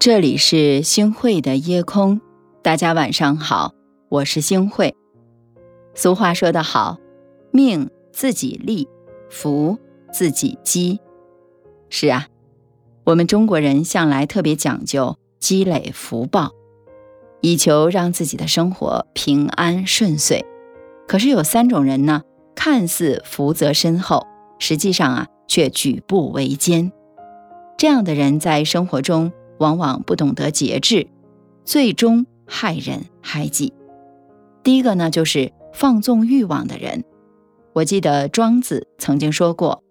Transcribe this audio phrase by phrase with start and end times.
[0.00, 2.20] 这里是星慧的夜空，
[2.62, 3.72] 大家晚上好，
[4.08, 4.94] 我是星慧。
[5.92, 6.98] 俗话说得好，
[7.50, 8.86] 命自己立，
[9.28, 9.76] 福
[10.12, 11.00] 自己积。
[11.90, 12.28] 是啊，
[13.02, 16.52] 我们中国人向来特别讲究积累福报，
[17.40, 20.46] 以求让自己的生活平安顺遂。
[21.08, 22.22] 可是有三种人呢，
[22.54, 24.24] 看似福泽深厚，
[24.60, 26.92] 实际上啊却举步维艰。
[27.76, 29.32] 这样的人在生活中。
[29.58, 31.08] 往往不懂得节制，
[31.64, 33.72] 最终害人害己。
[34.62, 37.04] 第一个呢，就是放纵欲望的人。
[37.74, 39.82] 我记得庄子曾经说过：“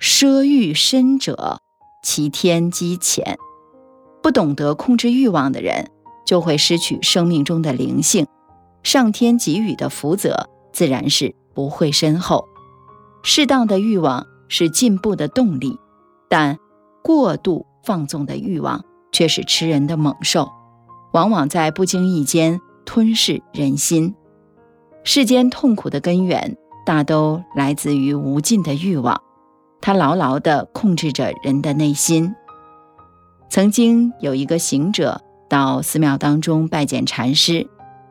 [0.00, 1.58] 奢欲深者，
[2.02, 3.38] 其天机浅。”
[4.22, 5.90] 不懂得控制欲望的人，
[6.26, 8.26] 就会失去生命中的灵性，
[8.82, 12.48] 上天给予的福泽自然是不会深厚。
[13.22, 15.78] 适当的欲望是进步的动力，
[16.28, 16.58] 但
[17.02, 17.66] 过度。
[17.86, 20.50] 放纵的欲望却是吃人的猛兽，
[21.12, 24.14] 往往在不经意间吞噬人心。
[25.04, 29.22] 世间痛苦的根源大都来自于无尽的欲望，
[29.80, 32.34] 它牢牢地控制着人的内心。
[33.48, 37.68] 曾经有一个行者到寺庙当中拜见禅师，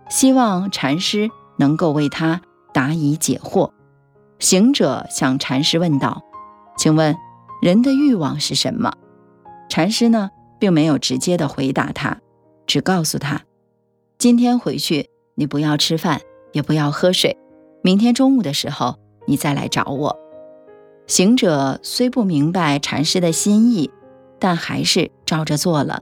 [0.09, 2.41] 希望禅师能够为他
[2.73, 3.71] 答疑解惑。
[4.39, 6.21] 行者向禅师问道
[6.77, 7.15] ：“请问，
[7.61, 8.93] 人的欲望是什么？”
[9.69, 12.19] 禅师呢，并没有直接的回答他，
[12.65, 13.43] 只告诉他
[14.17, 16.21] ：“今天回去，你不要吃饭，
[16.53, 17.37] 也不要喝水。
[17.81, 18.95] 明天中午的时候，
[19.27, 20.17] 你再来找我。”
[21.07, 23.91] 行者虽不明白禅师的心意，
[24.39, 26.01] 但还是照着做了。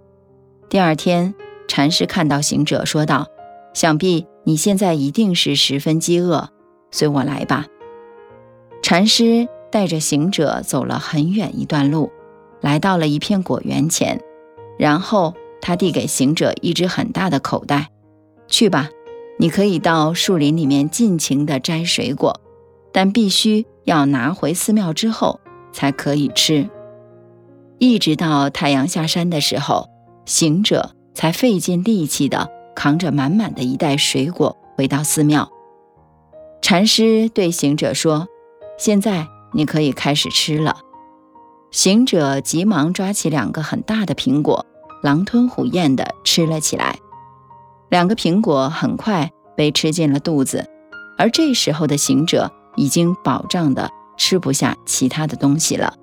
[0.70, 1.34] 第二天，
[1.68, 3.28] 禅师看到行者，说道
[3.74, 6.50] ：“想必你现在一定是十分饥饿，
[6.92, 7.66] 随我来吧。”
[8.82, 12.12] 禅师带着行者走了很远一段路。
[12.64, 14.22] 来到了一片果园前，
[14.80, 17.90] 然后他递给行者一只很大的口袋，
[18.48, 18.90] 去吧，
[19.38, 22.40] 你可以到树林里面尽情地摘水果，
[22.94, 25.42] 但必须要拿回寺庙之后
[25.74, 26.70] 才可以吃。
[27.80, 29.90] 一直到太阳下山的时候，
[30.26, 35.52] 行者才费尽力气地扛着满满的一袋水果回到寺庙。
[36.62, 38.28] 禅师对行者说
[38.80, 40.78] ：“现在你可以开始吃了。”
[41.74, 44.64] 行者急忙抓起两个很大的苹果，
[45.02, 47.00] 狼吞虎咽地吃了起来。
[47.90, 50.70] 两个苹果很快被吃进了肚子，
[51.18, 55.96] 而这时候的行者已经饱胀的吃不下其他的东西了。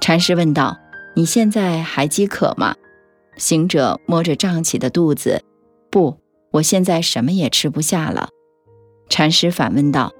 [0.00, 0.78] 禅师问道
[1.16, 2.76] ：“你现在还饥渴吗？”
[3.36, 5.42] 行者摸着胀起的肚子
[5.90, 6.16] ：“不，
[6.52, 8.28] 我现在什么也吃不下了。”
[9.10, 10.12] 禅师反问道：“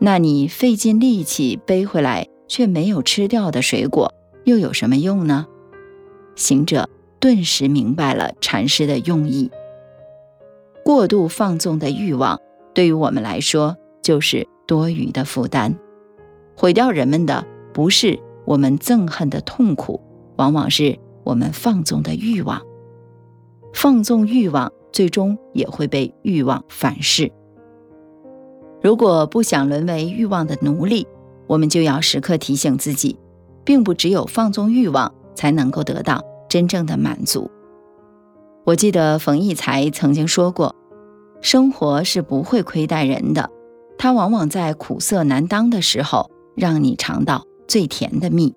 [0.00, 4.12] 那你费尽力气背回来？”却没有吃掉的水果
[4.44, 5.46] 又有什么用呢？
[6.34, 9.50] 行者顿时明白了禅师的用意。
[10.84, 12.40] 过度放纵的欲望
[12.74, 15.74] 对于我们来说就是多余的负担，
[16.56, 20.00] 毁掉人们的不是我们憎恨的痛苦，
[20.36, 22.62] 往往是我们放纵的欲望。
[23.72, 27.32] 放纵欲望，最终也会被欲望反噬。
[28.80, 31.06] 如果不想沦为欲望的奴隶，
[31.46, 33.18] 我们就要时刻提醒自己，
[33.64, 37.50] 并不只有放纵欲望才能够得到真正的满足。
[38.64, 40.74] 我记得冯骥才曾经说过
[41.40, 43.48] ：“生活是不会亏待人的，
[43.96, 48.54] 它往往在苦涩难当的时候，让你尝到最甜的蜜。”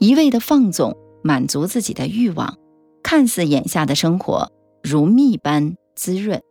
[0.00, 2.58] 一味的放纵，满足自己的欲望，
[3.02, 4.50] 看似眼下的生活
[4.82, 6.42] 如蜜般滋润，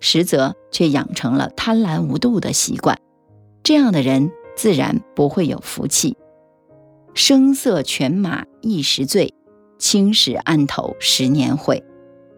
[0.00, 2.98] 实则却养成了贪婪无度的习惯。
[3.62, 4.32] 这样的人。
[4.56, 6.16] 自然不会有福气。
[7.14, 9.34] 声色犬马一时醉，
[9.78, 11.84] 青史案头十年悔。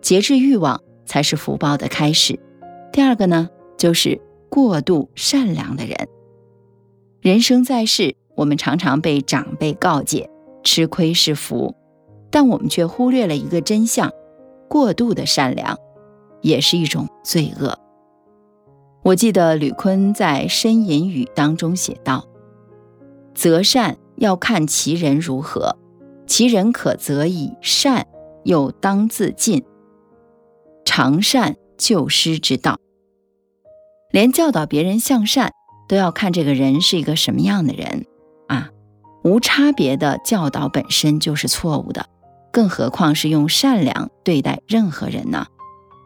[0.00, 2.38] 节制欲望才是福报的开始。
[2.92, 3.48] 第二个呢，
[3.78, 6.08] 就是过度善良的人。
[7.20, 10.28] 人生在世，我们常常被长辈告诫
[10.62, 11.74] “吃亏是福”，
[12.30, 14.12] 但我们却忽略了一个真相：
[14.68, 15.78] 过度的善良
[16.42, 17.78] 也是一种罪恶。
[19.04, 22.24] 我记得吕坤在《呻吟语》当中写道
[23.36, 25.76] ：“择善要看其人如何，
[26.26, 28.06] 其人可择以善，
[28.44, 29.62] 又当自尽。
[30.86, 32.78] 常善救师之道，
[34.10, 35.52] 连教导别人向善
[35.86, 38.06] 都要看这个人是一个什么样的人
[38.46, 38.70] 啊！
[39.22, 42.06] 无差别的教导本身就是错误的，
[42.50, 45.46] 更何况是用善良对待任何人呢？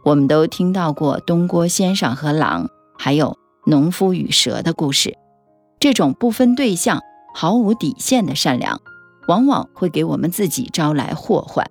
[0.05, 2.69] 我们都听到过东郭先生和狼。”
[2.99, 5.17] 还有农夫与蛇的故事，
[5.81, 7.01] 这种不分对象、
[7.35, 8.81] 毫无底线的善良，
[9.29, 11.65] 往往会给我们自己招来祸患。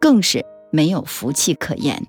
[0.00, 2.06] 更是没有福气可言。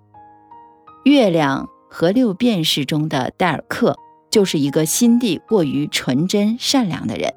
[1.06, 3.98] 月亮和六便士中的戴尔克
[4.30, 7.34] 就是一个心地过于纯真善良的人。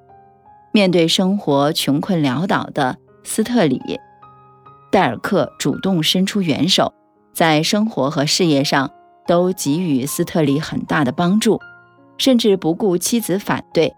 [0.73, 3.99] 面对生活穷困潦倒的斯特里，
[4.91, 6.93] 戴尔克主动伸出援手，
[7.33, 8.91] 在生活和事业上
[9.27, 11.61] 都给予斯特里很大的帮助，
[12.19, 13.95] 甚至不顾妻子反对，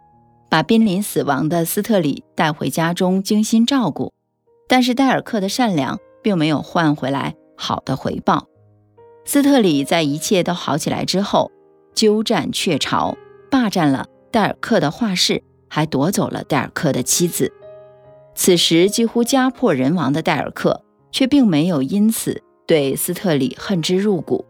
[0.49, 4.13] 把濒临死亡的斯特里带回家中精心照顾。
[4.69, 8.47] 但是戴尔克的善良并没有换回来好的回报。
[9.25, 11.51] 斯特里在一切都好起来之后，
[11.95, 13.17] 鸠占鹊巢，
[13.51, 17.53] 霸占了戴尔克的画室，还夺走了戴尔克的妻子。
[18.35, 20.83] 此时几乎家破人亡的戴尔克，
[21.13, 24.45] 却并没有因此对斯特里恨之入骨，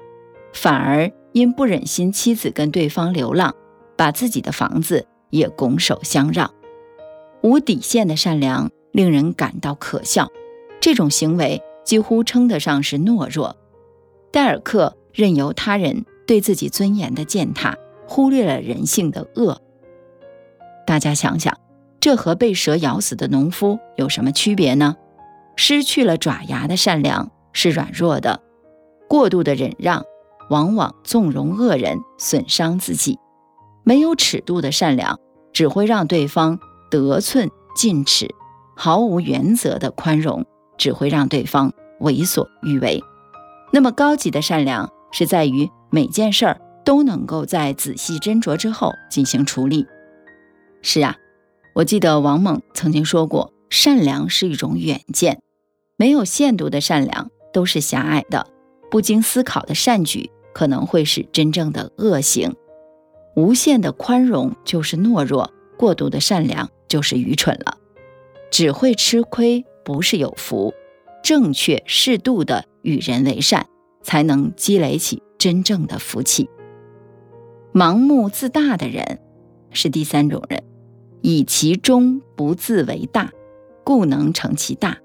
[0.55, 3.55] 反而因不忍心妻子跟对方流浪，
[3.97, 6.51] 把自己的房子也拱手相让。
[7.43, 10.29] 无底线的善良令人感到可笑，
[10.81, 13.57] 这种行为几乎称得上是懦弱。
[14.33, 17.77] 戴尔克任由他人对自己尊严的践踏，
[18.09, 19.61] 忽略了人性的恶。
[20.87, 21.59] 大家想想，
[22.01, 24.97] 这和被蛇咬死的农夫有什么区别呢？
[25.57, 28.41] 失去了爪牙的善良是软弱的，
[29.09, 30.05] 过度的忍让
[30.55, 33.19] 往往纵容恶人，损伤自己。
[33.83, 35.19] 没有尺度的善良
[35.53, 36.61] 只会让对方
[36.93, 38.29] 得寸进尺，
[38.77, 40.47] 毫无原则的宽容
[40.79, 43.03] 只会让对方为所欲为。
[43.73, 49.85] 那么高级的善良是在于每件事儿都能够在仔细斟酌之后进行处理。
[50.83, 51.17] 是啊，
[51.75, 55.43] 我记得王猛曾经说过，善良是一种远见，
[55.97, 58.47] 没有限度的善良都是狭隘的，
[58.89, 62.55] 不经思考的善举可能会是真正的恶行。
[63.37, 67.77] 无限的宽容就是懦弱，过度的善良就是愚蠢了。
[68.51, 70.73] 只会吃亏不是有福。
[71.25, 73.67] 正确适度的与人为善，
[74.03, 76.49] 才能积累起真正的福气。
[77.73, 79.21] 盲目自大的人
[79.71, 80.63] 是第三种人，
[81.23, 83.33] 以其中不自为大，
[83.83, 84.99] 故能成其大。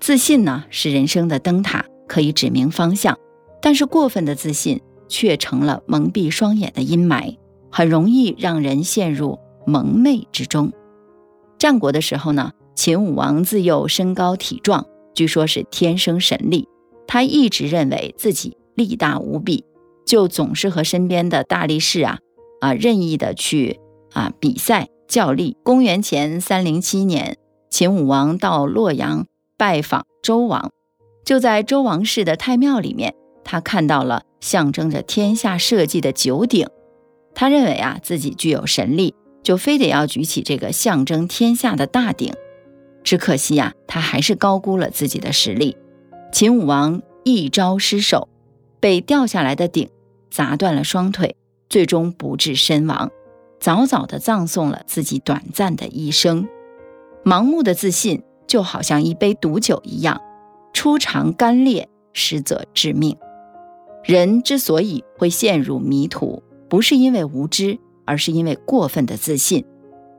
[0.00, 3.18] 自信呢是人生的灯塔，可以指明方向，
[3.64, 7.38] 但是过分的自信却成了蒙蔽双眼的阴霾，
[7.72, 10.70] 很容易让人陷入蒙昧之中。
[11.56, 14.84] 战国的时候呢，秦武王自幼身高体壮。
[15.14, 16.68] 据说是天生神力，
[17.06, 19.64] 他一直认为自己力大无比，
[20.04, 22.18] 就总是和身边的大力士啊
[22.60, 23.80] 啊任意的去
[24.12, 25.56] 啊比赛较力。
[25.62, 27.38] 公元前三零七年，
[27.70, 29.24] 秦武王到洛阳
[29.56, 30.70] 拜访周王，
[31.24, 36.66] 就在周王室的太庙里面，他看到了象征着天下社稷的九鼎，
[37.34, 42.32] 他认为啊自己具有神力，就非得要举起这个象征天下的大鼎。
[43.02, 45.76] 只可惜呀，他还是高估了自己的实力。
[46.32, 48.28] 秦武王一招失手，
[48.80, 49.90] 被掉下来的鼎
[50.30, 51.36] 砸断了双腿，
[51.68, 53.10] 最终不治身亡，
[53.60, 56.48] 早早的葬送了自己短暂的一生。
[57.24, 60.20] 盲目的自信就好像一杯毒酒一样，
[60.72, 63.16] 初尝干裂，实则致命。
[64.04, 69.64] 人之所以会陷入迷途，不是因为无知，而是因为过分的自信。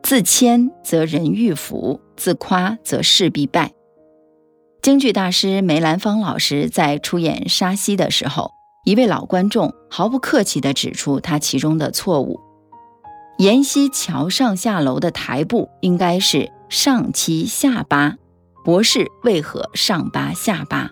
[0.02, 3.74] 自谦则人欲福，自夸则事必败。
[4.82, 8.52] 京剧大师梅兰芳老师在出演沙溪的时候，
[8.86, 12.40] 一位老观众毫不客气地指出他其中的错误：
[13.38, 18.18] 沿溪桥上下楼的台步应该是上七下八，
[18.64, 20.92] 博士为何上八下八？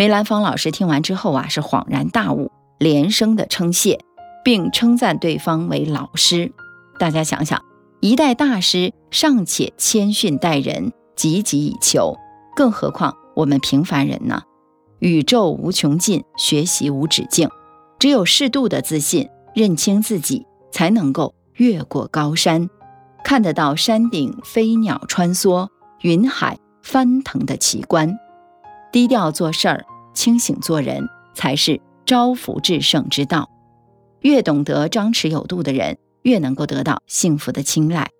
[0.00, 4.00] 梅兰芳老师听完之后啊，是恍然大悟，连声的称谢，
[4.42, 6.54] 并称赞对方为老师。
[6.98, 7.62] 大家想想。
[8.00, 12.16] 一代大师尚且谦逊待人，汲汲以求，
[12.56, 14.40] 更何况我们平凡人呢？
[15.00, 17.50] 宇宙无穷尽，学习无止境。
[17.98, 22.70] 只有适度的自信，认清自己，才能够越过高山，
[23.22, 25.68] 看得到山顶飞鸟穿梭、
[26.00, 28.18] 云海翻腾的奇观。
[28.92, 33.50] 低调做事儿，清醒做人，才是招福制胜之道。
[34.20, 35.98] 越懂得张弛有度的人。
[36.22, 38.10] 越能够得到幸福的青睐。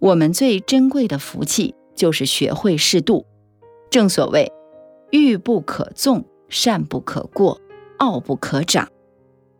[0.00, 3.24] 我们最珍贵的福气就是学会适度。
[3.88, 4.52] 正所谓，
[5.10, 7.58] 欲不可纵，善不可过，
[7.96, 8.90] 傲不可长。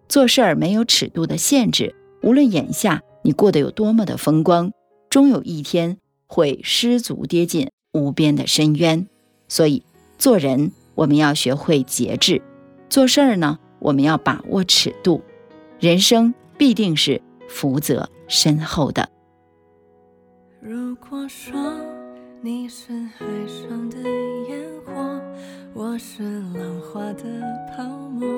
[0.06, 4.70] 做事儿没有尺度的限制，无论眼下你过得有多么的风光，
[5.08, 9.06] 终有一天会失足跌进无边的深渊。
[9.48, 9.82] 所以，
[10.18, 12.42] 做人我们要学会节制，
[12.90, 15.22] 做事儿呢，我们要把握尺度。
[15.78, 17.22] 人生必定是。
[17.48, 19.08] 福泽深厚的。
[20.60, 21.58] 如果说
[22.42, 23.96] 你是海上的
[24.50, 25.18] 烟火，
[25.72, 27.24] 我是浪花的
[27.74, 28.28] 泡沫。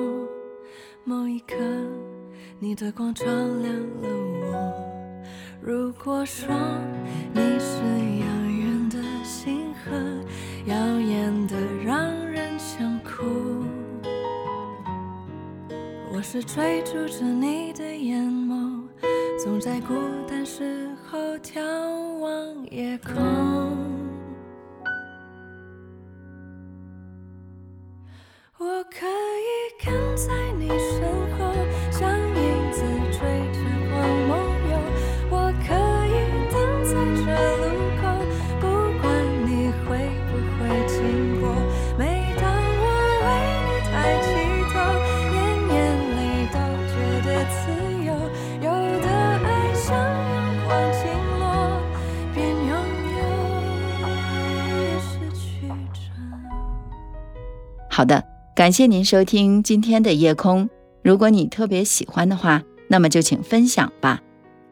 [1.03, 1.57] 某一刻，
[2.57, 4.07] 你的光照亮了
[4.43, 4.73] 我。
[5.61, 6.47] 如果说
[7.33, 7.81] 你是
[8.21, 9.91] 遥远的星河，
[10.65, 11.99] 耀眼的让
[16.21, 18.83] 我是追逐着你的眼眸，
[19.43, 19.95] 总在孤
[20.29, 21.59] 单时候眺
[22.19, 23.70] 望夜空。
[57.93, 58.23] 好的
[58.55, 60.69] 感谢您收听今天的夜空。
[61.03, 64.21] 如果你特别喜欢的话那么就请分享吧。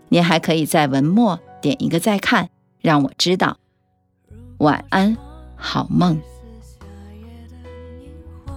[0.08, 2.50] 您还可以在文末点一个再看
[2.80, 3.58] 让我知道。
[4.60, 5.18] 晚安
[5.58, 6.18] 好梦。
[6.62, 7.58] 夏夜的
[8.02, 8.10] 萤
[8.46, 8.54] 火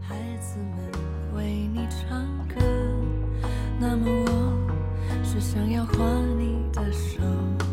[0.00, 2.54] 孩子们为你唱歌
[3.80, 6.04] 那么我是想要画
[6.38, 7.67] 你的手。